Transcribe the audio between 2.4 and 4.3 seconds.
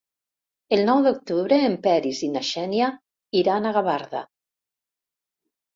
Xènia iran a Gavarda.